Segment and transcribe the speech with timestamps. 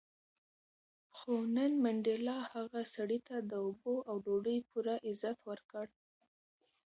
[1.17, 5.85] خو نن منډېلا هغه سړي ته د اوبو او ډوډۍ پوره عزت ورکړ.